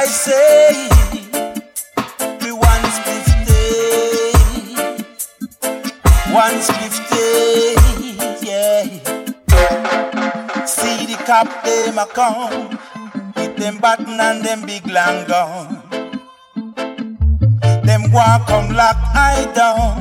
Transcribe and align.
I 0.00 0.06
say. 0.06 0.88
Split 2.90 3.26
day. 3.46 4.32
One 6.32 6.58
split 6.62 6.96
day, 7.10 7.74
yeah. 8.40 8.84
See 10.64 11.04
the 11.04 11.16
cop, 11.26 11.48
them 11.64 11.98
a 11.98 12.06
come. 12.06 12.78
With 13.36 13.56
them 13.58 13.76
button 13.76 14.18
and 14.18 14.42
them 14.42 14.64
big 14.64 14.86
long 14.86 15.26
gun. 15.26 15.82
Them 17.84 18.10
walk 18.10 18.46
come 18.46 18.72
lock 18.72 18.96
I 19.14 19.52
down. 19.54 20.00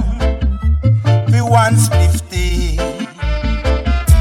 We 1.30 1.42
one 1.42 1.76
split 1.76 2.24
day. 2.30 2.78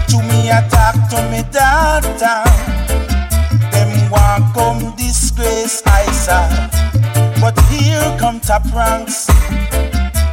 To 0.09 0.17
me 0.29 0.51
attack 0.51 0.97
to 1.11 1.19
me 1.31 1.45
downtown. 1.53 2.51
Them 3.71 4.11
want 4.11 4.55
come 4.55 4.97
disgrace 5.39 5.83
I 5.87 6.05
saw. 6.13 6.49
But 7.41 7.59
here 7.71 8.17
come 8.19 8.41
top 8.41 8.65
ranks 8.75 9.29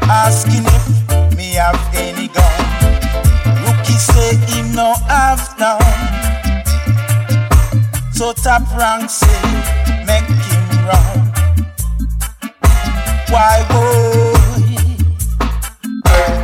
asking 0.09 0.65
if 0.65 1.37
me 1.37 1.53
have 1.53 1.79
any 1.93 2.27
gun. 2.27 2.59
Rookie 3.65 3.93
say 3.93 4.35
him 4.47 4.73
no 4.73 4.93
have 5.07 5.43
none. 5.59 5.81
So 8.11 8.33
top 8.33 8.63
rank 8.75 9.09
say 9.09 9.41
make 10.05 10.25
him 10.25 10.65
run. 10.87 11.31
Why 13.29 13.65
boy? 13.69 14.33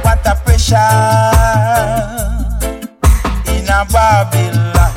What 0.03 0.25
a 0.25 0.35
pressure 0.45 0.77
in 3.49 3.65
a 3.69 3.85
Babylon. 3.91 4.93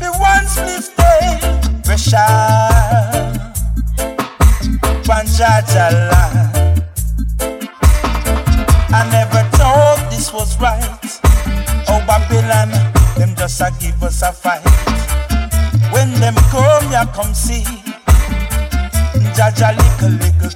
The 0.00 0.10
one 0.18 0.46
split 0.46 0.94
day 5.36 5.44
pressure. 5.46 5.64
Panjajala. 5.64 6.24
I 8.90 9.10
never 9.10 9.42
thought 9.56 10.08
this 10.10 10.32
was 10.32 10.58
right. 10.60 11.20
Oh, 11.88 12.02
Babylon, 12.06 12.70
them 13.16 13.34
just 13.36 13.60
a 13.60 13.70
give 13.80 14.02
us 14.02 14.22
a 14.22 14.32
fight. 14.32 14.62
When 15.92 16.12
them 16.20 16.34
come, 16.50 16.92
ya 16.92 17.04
come 17.06 17.34
see. 17.34 17.64
Jaja 19.34 19.76
little, 19.76 20.10
little 20.10 20.50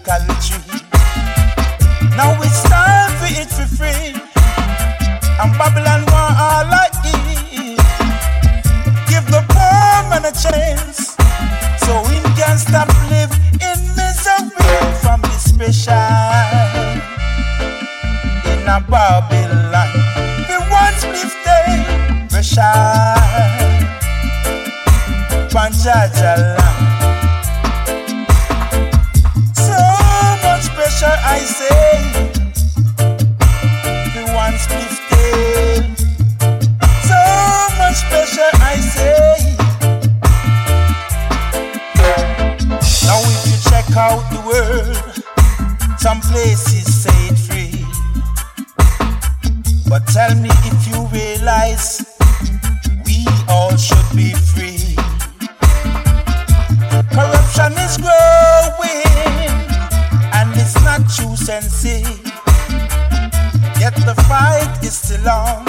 Yet 63.89 64.05
the 64.05 64.15
fight 64.25 64.85
is 64.85 64.99
still 64.99 65.27
on. 65.31 65.65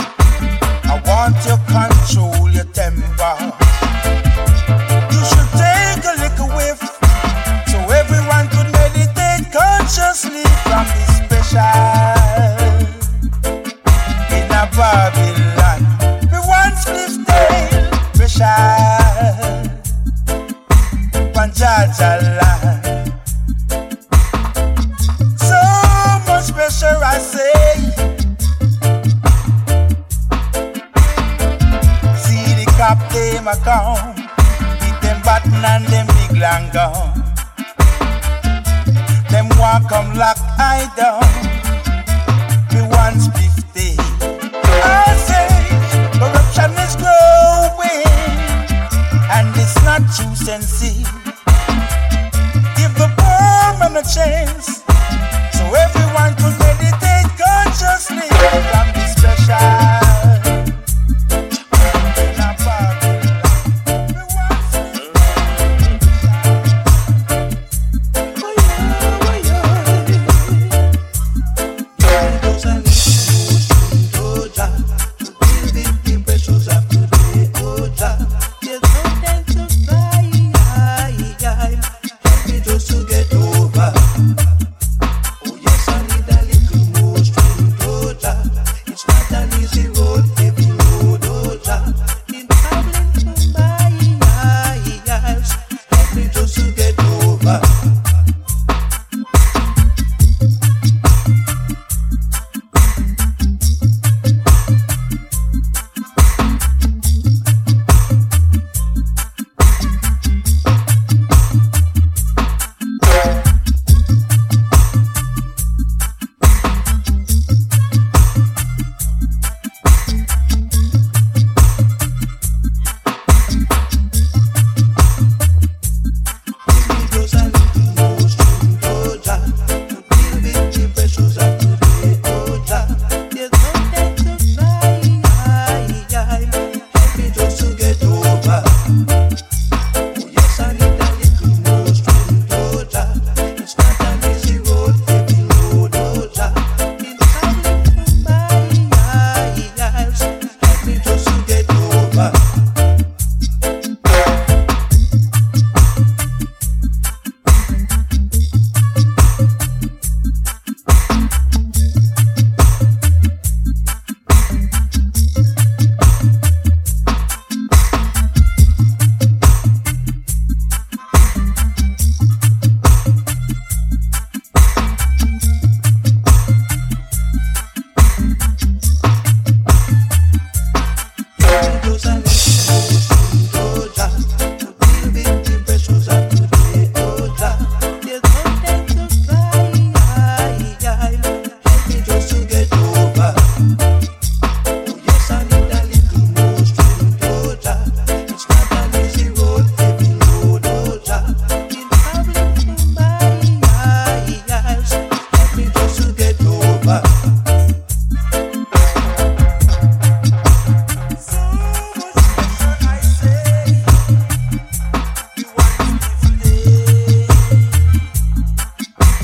I 0.92 1.00
want 1.08 1.40
you 1.48 1.56
control 1.72 2.50
your 2.52 2.66
temper. 2.76 3.36
You 5.14 5.22
should 5.30 5.52
take 5.56 6.04
a 6.04 6.16
little 6.20 6.50
whiff 6.52 6.82
so 7.72 7.78
everyone 7.88 8.50
could 8.50 8.70
meditate 8.76 9.48
consciously 9.56 10.44
from 10.68 10.84
this 10.96 11.12
special 11.24 11.64
in 14.36 14.52
a 14.52 14.68
Babylon. 14.76 15.80
We 16.30 16.40
once 16.44 16.90
lived 16.90 17.26
there, 17.26 17.90
pressure, 18.16 19.00
Panjajala. 21.32 22.49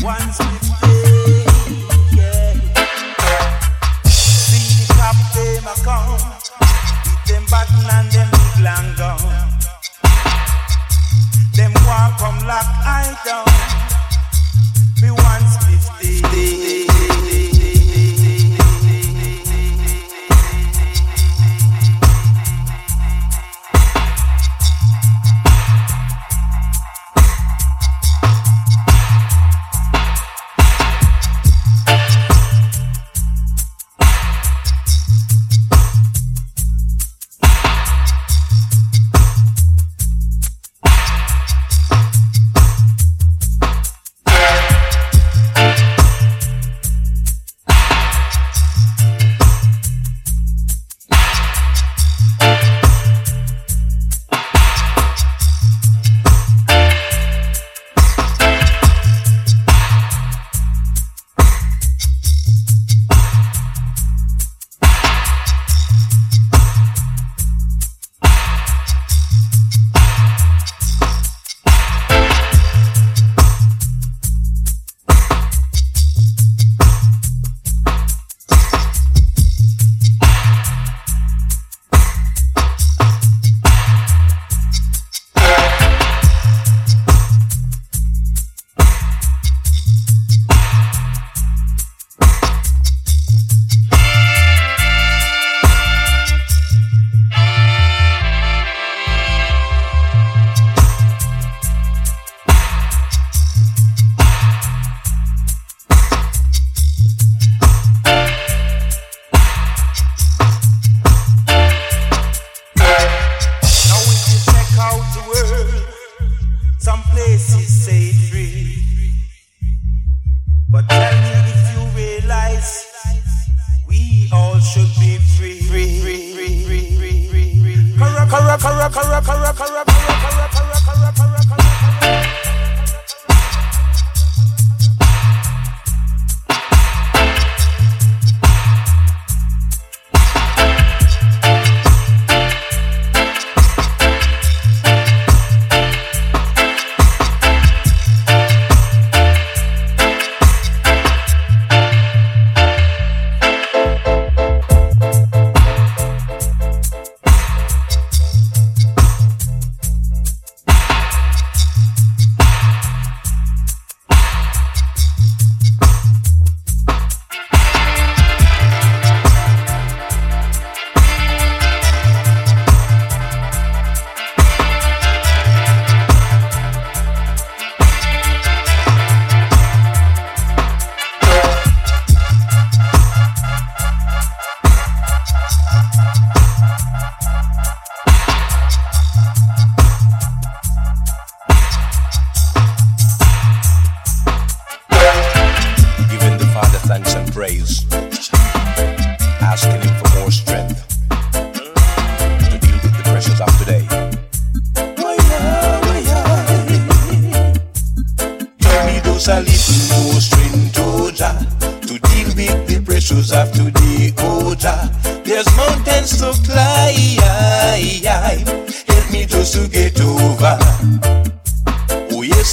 once 0.06 0.65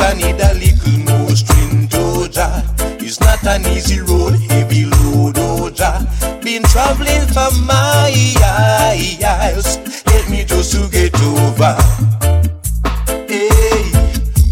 I 0.02 0.14
need 0.14 0.40
a 0.40 0.52
little 0.54 0.99
more 1.06 1.30
strength, 1.30 1.94
oh 1.94 2.26
It's 2.99 3.21
not 3.21 3.47
an 3.47 3.64
easy 3.66 4.00
road, 4.00 4.35
heavy 4.50 4.85
load, 4.87 5.38
oh 5.38 5.71
Jah. 5.71 6.02
Been 6.42 6.64
traveling 6.64 7.26
for 7.28 7.49
miles, 7.62 8.35
help 10.02 10.28
me 10.28 10.44
just 10.44 10.73
to 10.73 10.88
get 10.90 11.14
over. 11.23 11.76
Hey, 13.30 13.92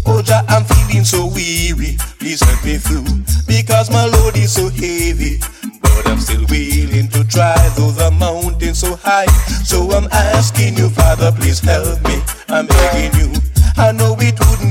oh 0.07 0.23
I'm 0.47 0.63
feeling 0.63 1.03
so 1.03 1.27
weary. 1.27 1.97
Please 2.17 2.41
help 2.41 2.63
me 2.63 2.77
through, 2.77 3.03
because 3.45 3.91
my 3.91 4.05
load 4.05 4.37
is 4.37 4.53
so 4.53 4.69
heavy. 4.69 5.39
But 5.81 6.07
I'm 6.07 6.19
still 6.19 6.45
willing 6.49 7.09
to 7.09 7.27
try, 7.27 7.57
though 7.75 7.91
the 7.91 8.09
mountain's 8.17 8.79
so 8.79 8.95
high. 8.95 9.27
So 9.65 9.91
I'm 9.91 10.07
asking 10.13 10.77
you, 10.77 10.89
Father, 10.89 11.33
please 11.33 11.59
help 11.59 12.01
me. 12.07 12.21
I'm 12.47 12.67
begging 12.67 13.19
you. 13.19 13.33
I 13.77 13.91
know 13.91 14.15
it 14.19 14.39
wouldn't 14.39 14.70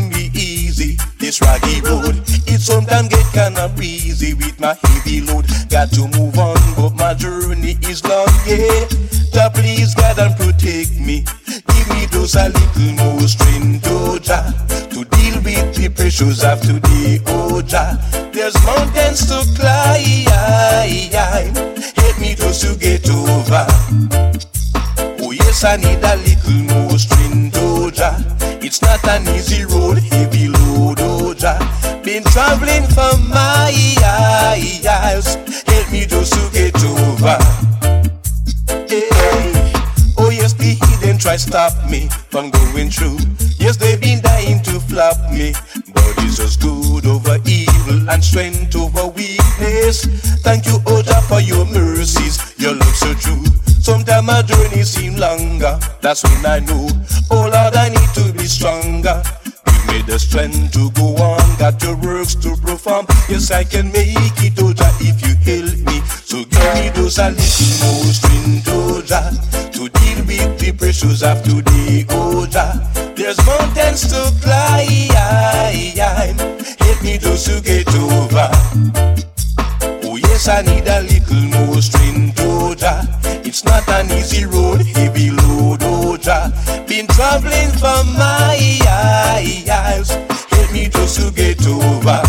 it's 1.42 1.88
road. 1.88 2.16
It 2.46 2.60
sometimes 2.60 3.08
get 3.08 3.26
kinda 3.32 3.68
breezy 3.74 4.34
with 4.34 4.58
my 4.60 4.76
heavy 4.82 5.20
load. 5.20 5.46
Got 5.68 5.92
to 5.92 6.08
move 6.08 6.38
on, 6.38 6.56
but 6.76 6.94
my 6.94 7.14
journey 7.14 7.76
is 7.82 8.04
long, 8.04 8.28
yeah. 8.46 8.86
So 9.32 9.48
please 9.50 9.94
God 9.94 10.18
and 10.18 10.36
protect 10.36 10.98
me. 10.98 11.24
Give 11.46 11.88
me 11.90 12.06
those 12.06 12.34
a 12.34 12.48
little 12.48 12.92
more 13.04 13.28
strength, 13.28 13.86
oh 13.86 14.18
Jah, 14.18 14.52
to 14.90 15.04
deal 15.04 15.40
with 15.42 15.74
the 15.74 15.88
pressures 15.94 16.44
of 16.44 16.60
today, 16.60 17.20
oh 17.26 17.62
Jah. 17.62 17.98
There's 18.32 18.54
mountains 18.66 19.26
to 19.26 19.44
climb. 19.56 20.26
Help 21.96 22.18
me 22.20 22.34
just 22.34 22.62
to 22.62 22.76
get 22.76 23.08
over. 23.08 23.66
Oh 25.22 25.30
yes, 25.30 25.64
I 25.64 25.76
need 25.76 26.02
a 26.02 26.16
little 26.16 26.74
more 26.74 26.98
strength, 26.98 27.56
oh 27.60 27.90
Jah. 27.90 28.16
It's 28.62 28.82
not 28.82 29.02
an 29.08 29.28
easy 29.34 29.64
road, 29.64 29.98
heavy 29.98 30.48
load. 30.48 30.98
Oh, 31.00 31.09
been 32.10 32.24
traveling 32.24 32.86
for 32.90 33.14
miles. 33.30 33.70
Help 35.70 35.92
me 35.92 36.06
just 36.06 36.32
to 36.32 36.42
get 36.52 36.74
over. 36.82 37.38
Oh 40.18 40.30
yes, 40.30 40.52
they 40.54 40.74
then 41.00 41.18
try 41.18 41.36
stop 41.36 41.72
me 41.88 42.08
from 42.30 42.50
going 42.50 42.90
through. 42.90 43.18
Yes, 43.58 43.76
they've 43.76 44.00
been 44.00 44.20
dying 44.22 44.60
to 44.64 44.80
flop 44.80 45.18
me, 45.30 45.52
but 45.94 46.14
it's 46.24 46.38
just 46.38 46.60
good 46.60 47.06
over 47.06 47.38
evil 47.46 48.10
and 48.10 48.24
strength 48.24 48.74
over 48.74 49.06
weakness. 49.06 50.04
Thank 50.42 50.66
you, 50.66 50.78
Oda, 50.88 51.22
for 51.28 51.40
your 51.40 51.64
mercies, 51.66 52.54
your 52.58 52.74
love 52.74 52.96
so 52.96 53.14
true. 53.14 53.44
Sometimes 53.80 54.26
my 54.26 54.42
journey 54.42 54.82
seems 54.82 55.20
longer. 55.20 55.78
That's 56.00 56.24
when 56.24 56.44
I 56.44 56.58
know, 56.58 56.88
oh 57.30 57.48
Lord, 57.54 57.76
I 57.76 57.88
need 57.88 58.10
to 58.14 58.32
be 58.32 58.46
stronger. 58.46 59.22
Me 59.90 60.02
the 60.02 60.18
strength 60.18 60.72
to 60.72 60.90
go 60.92 61.16
on, 61.16 61.58
got 61.58 61.82
your 61.82 61.96
works 61.96 62.34
to 62.36 62.56
perform. 62.56 63.06
Yes, 63.28 63.50
I 63.50 63.64
can 63.64 63.90
make 63.92 64.14
it, 64.38 64.54
oh, 64.58 64.70
Oja, 64.70 64.88
if 65.00 65.18
you 65.22 65.34
help 65.42 65.78
me. 65.86 66.00
So 66.24 66.44
give 66.44 66.74
me 66.74 66.90
those 66.90 67.18
a 67.18 67.30
little 67.30 67.70
more 67.82 68.12
strength, 68.12 68.68
oh, 68.68 69.02
Oja, 69.02 69.34
to 69.72 69.88
deal 69.88 70.24
with 70.26 70.58
the 70.60 70.72
pressures 70.72 71.22
of 71.22 71.42
today, 71.42 72.06
oh, 72.10 72.46
Oja. 72.46 73.16
There's 73.16 73.38
mountains 73.44 74.06
to 74.12 74.32
climb, 74.40 75.10
help 76.78 77.02
me 77.02 77.18
just 77.18 77.46
to 77.46 77.60
get 77.60 77.88
over. 77.94 79.19
Oh 80.40 80.42
yes, 80.42 80.48
I 80.48 80.62
need 80.62 80.88
a 80.88 81.02
little 81.02 81.66
more 81.66 81.82
strength, 81.82 82.38
Oja. 82.38 83.04
It's 83.44 83.62
not 83.62 83.86
an 83.90 84.10
easy 84.10 84.46
road, 84.46 84.80
heavy 84.86 85.30
load, 85.30 85.80
Oja. 85.80 86.50
Been 86.88 87.06
traveling 87.08 87.70
for 87.72 88.04
miles, 88.16 90.08
help 90.08 90.72
me 90.72 90.88
just 90.88 91.20
to 91.20 91.30
get 91.32 91.66
over. 91.66 92.22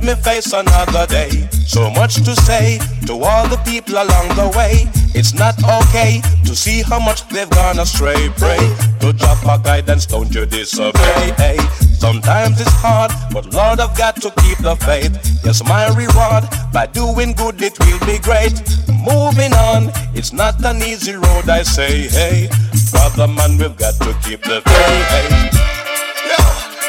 Help 0.00 0.16
me 0.16 0.22
face 0.22 0.52
another 0.52 1.06
day. 1.06 1.30
So 1.66 1.90
much 1.90 2.16
to 2.16 2.34
say 2.34 2.78
to 3.06 3.12
all 3.12 3.48
the 3.48 3.60
people 3.64 3.94
along 3.94 4.28
the 4.36 4.52
way. 4.56 4.86
It's 5.14 5.34
not 5.34 5.56
okay 5.58 6.22
to 6.44 6.54
see 6.54 6.82
how 6.82 7.00
much 7.00 7.28
they've 7.28 7.50
gone 7.50 7.78
astray. 7.78 8.30
Pray 8.36 8.58
to 9.00 9.12
drop 9.12 9.42
a 9.44 9.62
guidance, 9.62 10.06
don't 10.06 10.32
you 10.34 10.46
disobey. 10.46 11.32
Hey, 11.36 11.58
sometimes 11.98 12.60
it's 12.60 12.70
hard, 12.72 13.10
but 13.32 13.52
Lord, 13.52 13.80
I've 13.80 13.96
got 13.96 14.16
to 14.16 14.30
keep 14.42 14.58
the 14.58 14.76
faith. 14.76 15.12
Yes, 15.44 15.64
my 15.64 15.88
reward 15.88 16.44
by 16.72 16.86
doing 16.86 17.32
good, 17.32 17.60
it 17.60 17.78
will 17.80 18.00
be 18.06 18.18
great. 18.18 18.56
Moving 18.88 19.52
on, 19.54 19.90
it's 20.14 20.32
not 20.32 20.64
an 20.64 20.82
easy 20.82 21.14
road, 21.14 21.48
I 21.48 21.62
say. 21.62 22.08
Hey, 22.08 22.48
brother 22.92 23.26
man, 23.26 23.58
we've 23.58 23.76
got 23.76 23.94
to 24.00 24.14
keep 24.22 24.42
the 24.42 24.62
faith. 24.62 25.60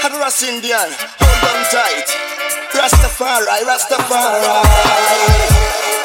Hadras 0.01 0.43
Indian, 0.43 0.89
hold 1.19 1.49
on 1.49 1.65
tight. 1.69 2.30
Rastafari, 2.81 3.63
Rastafari. 3.63 6.00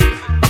it. 0.00 0.41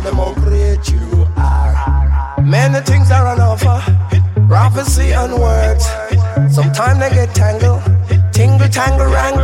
Show 0.00 0.08
them 0.08 0.16
how 0.16 0.34
great 0.34 0.90
you 0.90 1.26
are. 1.36 2.42
Many 2.42 2.80
things 2.84 3.10
are 3.10 3.26
on 3.26 3.40
offer, 3.40 3.80
prophecy 4.48 5.12
and 5.12 5.32
words. 5.34 5.86
Sometimes 6.54 7.00
they 7.00 7.10
get 7.10 7.34
tangled, 7.34 7.82
tingle, 8.32 8.68
tangle, 8.68 9.06
wrangle. 9.06 9.39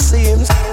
seems. 0.00 0.69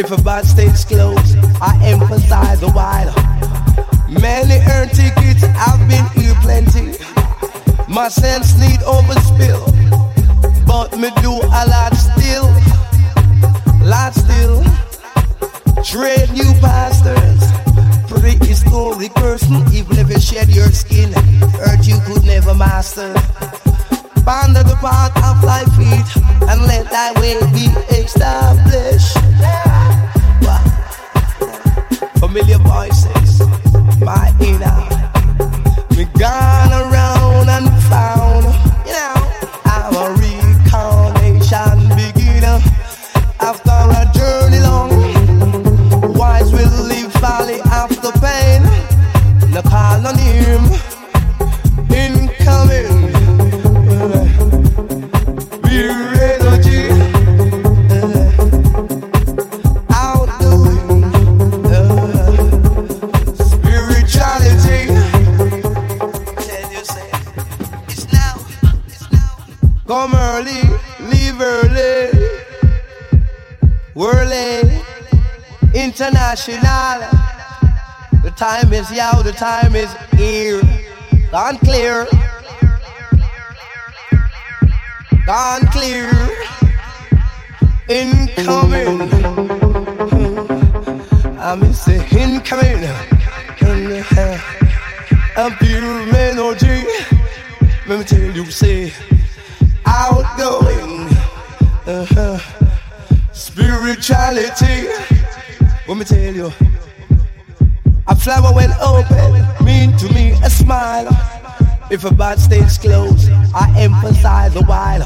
If 0.00 0.10
a 0.12 0.22
bar 0.22 0.42
stays 0.44 0.86
closed, 0.86 1.36
I 1.60 1.78
emphasize 1.84 2.62
a 2.62 2.70
while. 2.70 3.12
Many 4.08 4.56
earn 4.72 4.88
tickets, 4.88 5.44
I've 5.44 5.86
been 5.90 6.06
here 6.16 6.34
plenty. 6.40 6.96
My 7.86 8.08
sense 8.08 8.58
need 8.58 8.80
overspill, 8.80 9.60
but 10.66 10.98
me 10.98 11.10
do 11.20 11.32
a 11.32 11.62
lot 11.68 11.92
still, 11.92 12.48
lot 13.84 14.14
still. 14.14 14.64
Trade 15.84 16.32
new 16.32 16.50
pastors, 16.60 17.44
prehistoric 18.08 19.12
person, 19.16 19.56
even 19.74 19.98
if 19.98 20.08
you 20.08 20.18
shed 20.18 20.48
your 20.48 20.72
skin, 20.72 21.12
hurt 21.12 21.86
you 21.86 22.00
could 22.06 22.24
never 22.24 22.54
master. 22.54 23.12
Ponder 24.30 24.62
the 24.62 24.76
path 24.76 25.10
of 25.26 25.42
thy 25.42 25.64
feet 25.74 26.06
and 26.48 26.62
let 26.62 26.88
thy 26.88 27.10
way 27.18 27.34
be 27.50 27.66
established. 27.98 29.18
Familiar 32.20 32.58
voices, 32.58 33.40
my 33.98 34.32
inner. 34.38 34.86
We 35.96 36.04
gone 36.16 36.70
around 36.70 37.48
and 37.48 37.66
found, 37.90 38.46
international. 76.30 77.10
The 78.22 78.30
time 78.36 78.72
is 78.72 78.90
now, 78.90 79.22
the 79.22 79.32
time 79.32 79.74
is 79.74 79.92
here. 80.12 80.60
Gone 81.30 81.58
clear. 81.58 82.06
Gone 85.26 85.66
clear. 85.72 86.10
Incoming. 87.88 89.10
I 91.38 91.54
miss 91.56 91.84
the 91.84 91.96
incoming. 92.16 92.84
A 95.36 95.50
pure 95.58 96.06
melody. 96.12 96.84
Let 97.88 97.98
me 97.98 98.04
tell 98.04 98.36
you, 98.36 98.44
say, 98.50 98.92
outgoing. 99.84 101.08
Uh-huh. 101.86 102.38
Spirituality. 103.32 105.09
Let 105.90 105.98
me 105.98 106.04
tell 106.04 106.32
you, 106.32 106.52
a 108.06 108.14
flower 108.14 108.54
when 108.54 108.70
open 108.80 109.64
mean 109.64 109.96
to 109.96 110.08
me 110.14 110.30
a 110.44 110.48
smile. 110.48 111.08
If 111.90 112.04
a 112.04 112.14
bar 112.14 112.36
stays 112.36 112.78
closed, 112.78 113.28
I 113.52 113.74
emphasize 113.76 114.54
a 114.54 114.62
while. 114.62 115.04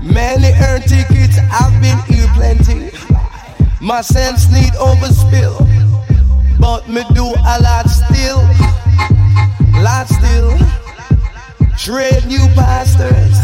Many 0.00 0.52
earn 0.62 0.82
tickets, 0.82 1.38
I've 1.50 1.82
been 1.82 1.98
here 2.06 2.28
plenty. 2.36 2.92
My 3.80 4.02
sense 4.02 4.48
need 4.52 4.74
overspill, 4.74 5.58
but 6.60 6.88
me 6.88 7.02
do 7.12 7.26
a 7.26 7.58
lot 7.60 7.90
still, 7.90 8.38
lot 9.82 10.06
still. 10.06 10.56
Trade 11.76 12.26
new 12.26 12.46
pastors, 12.54 13.40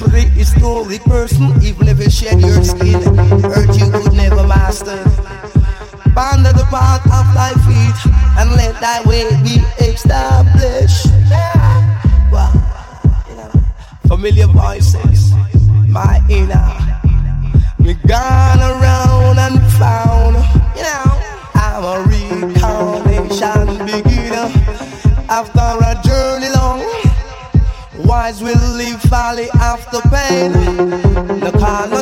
prehistoric 0.00 1.02
person, 1.02 1.62
even 1.62 1.86
if 1.86 2.00
you 2.00 2.10
shed 2.10 2.40
your 2.40 2.64
skin, 2.64 3.04
thy 8.80 9.02
way 9.04 9.28
be 9.42 9.62
established. 9.84 11.06
Wow. 12.32 12.52
Familiar 14.06 14.46
voices, 14.46 15.32
my 15.88 16.20
inner. 16.28 16.68
We 17.78 17.94
gone 18.06 18.60
around 18.60 19.38
and 19.38 19.60
found, 19.72 20.36
you 20.76 20.82
know, 20.82 21.06
I'm 21.54 21.84
a 21.84 22.04
reincarnation 22.08 23.86
beginner. 23.86 24.48
After 25.28 25.60
a 25.60 26.00
journey 26.04 26.50
long, 26.50 26.80
wise 28.06 28.42
will 28.42 28.76
leave 28.76 29.00
valley 29.02 29.48
after 29.54 30.00
pain. 30.08 30.52
The 31.40 31.52
call 31.58 31.92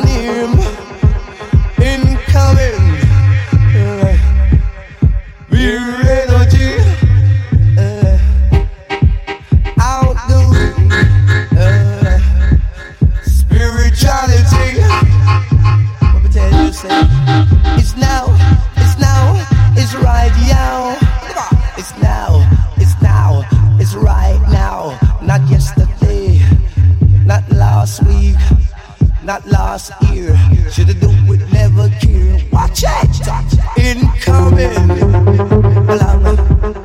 last 27.85 28.03
week, 28.07 28.35
not 29.23 29.45
last 29.45 29.91
year. 30.09 30.35
Should've 30.71 30.99
do 30.99 31.09
it, 31.31 31.53
never 31.53 31.87
care. 32.01 32.41
Watch 32.51 32.83
it, 32.83 33.29
incoming. 33.77 34.89
and 35.87 36.84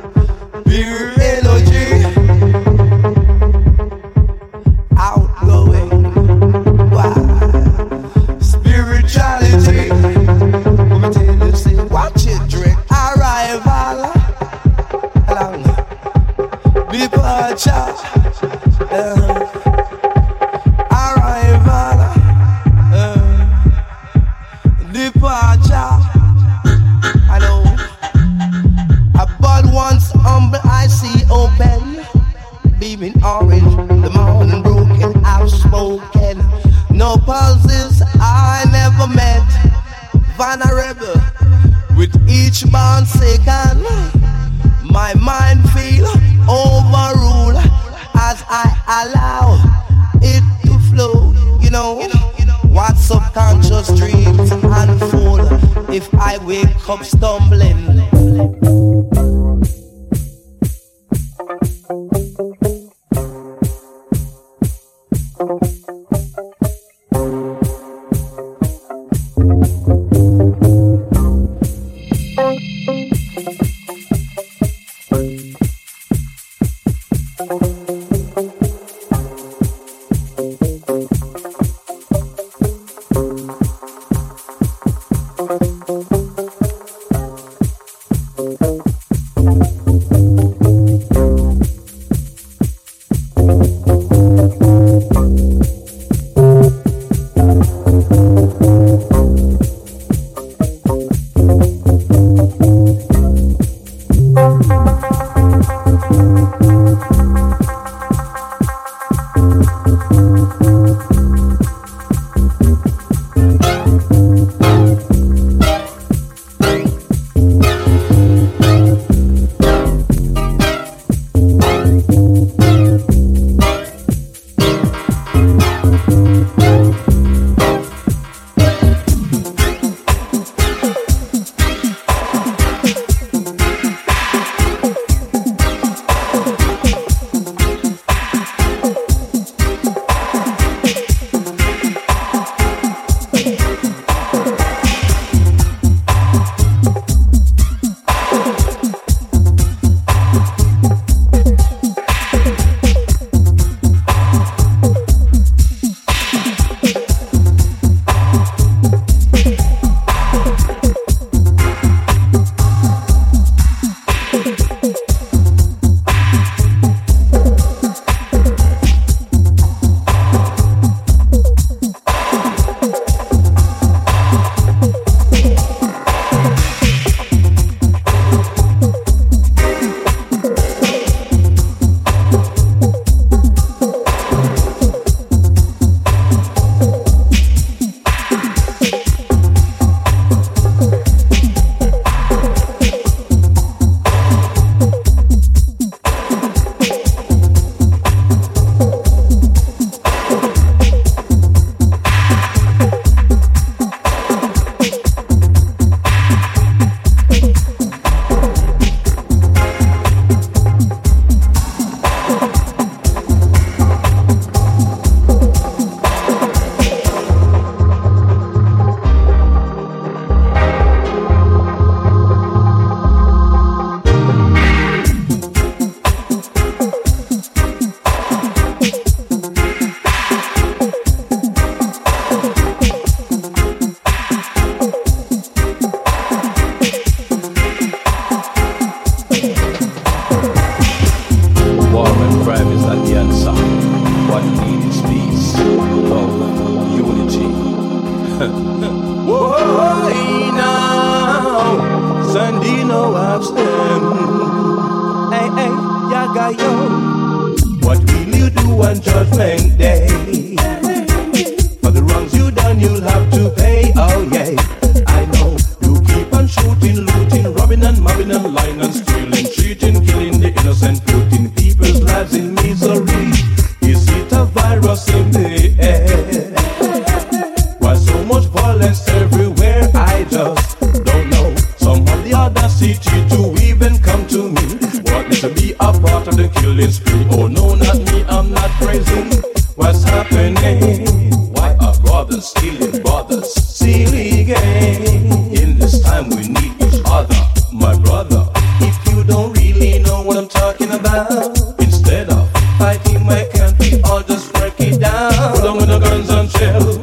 I'll 304.03 304.23
just 304.23 304.53
break 304.53 304.79
it 304.79 304.99
down. 304.99 305.31
Put 305.53 305.63
down 305.63 305.77
with 305.77 305.87
the 305.87 305.99
guns 305.99 306.29
and 306.29 306.49
chill. 306.51 306.99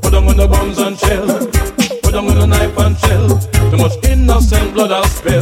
Put 0.00 0.12
down 0.12 0.26
with 0.26 0.36
the 0.36 0.48
bombs 0.48 0.78
and 0.78 0.98
chill. 0.98 1.26
Put 2.02 2.12
down 2.12 2.26
with 2.26 2.36
the 2.36 2.46
knife 2.46 2.76
and 2.78 2.98
chill. 2.98 3.38
Too 3.70 3.76
much 3.76 4.04
innocent 4.04 4.74
blood 4.74 4.90
has 4.90 5.10
spilled. 5.12 5.39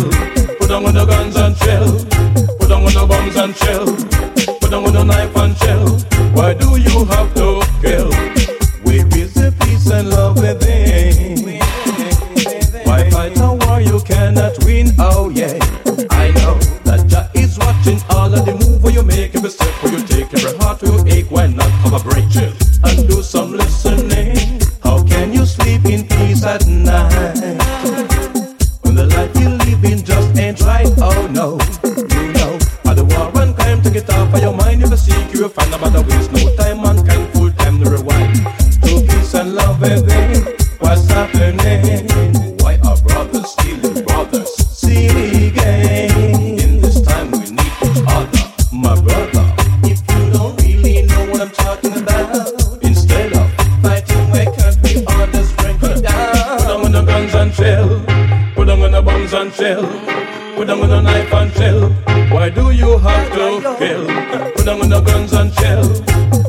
Put 64.54 64.66
down 64.66 64.82
on 64.82 64.88
the 64.88 65.00
guns 65.00 65.32
and 65.32 65.52
shell. 65.54 65.82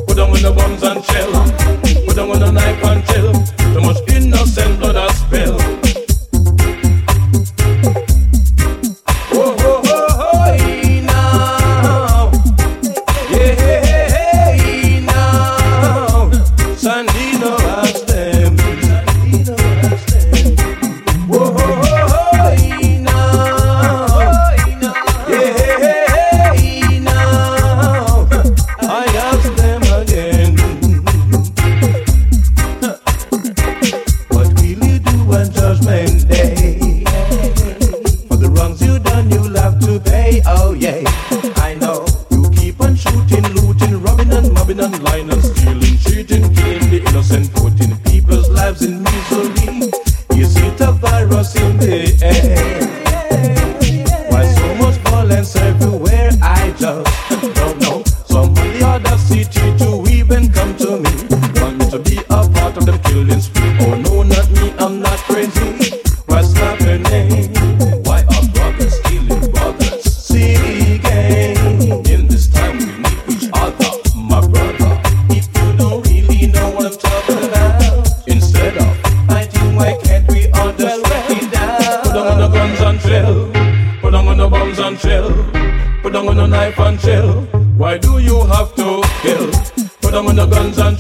Put 0.08 0.18
down 0.18 0.30
on 0.30 0.42
the 0.42 0.52
bombs 0.56 0.84
and 0.84 1.04
shell. 1.06 1.39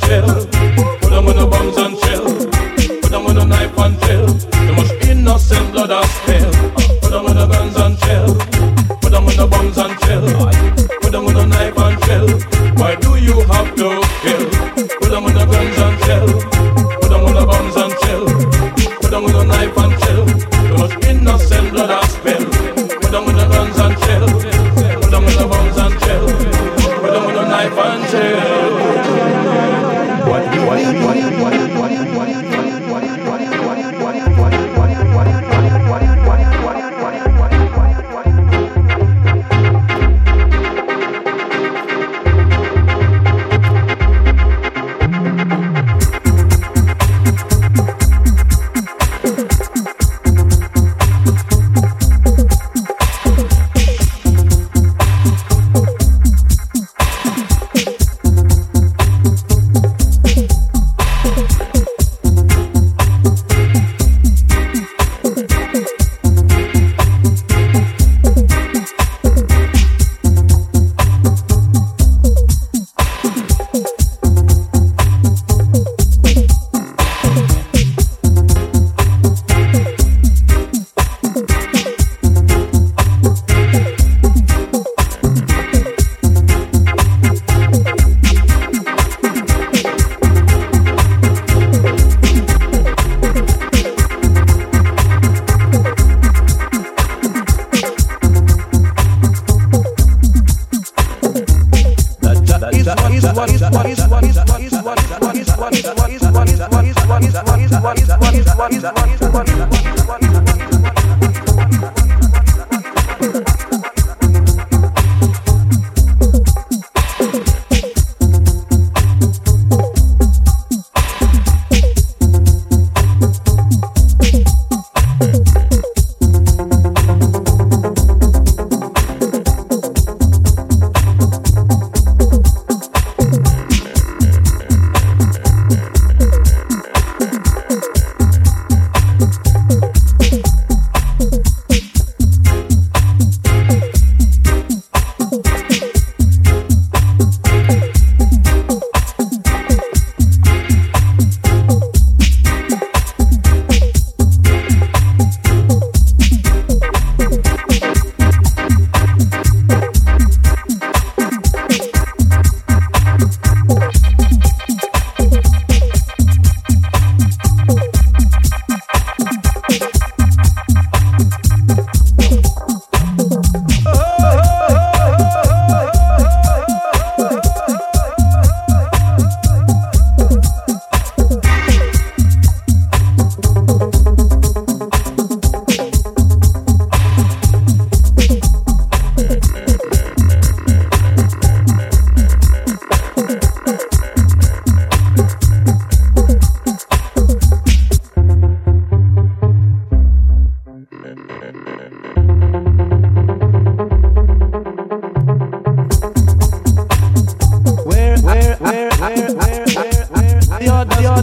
mujer. 0.10 0.49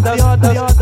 others. 0.04 0.75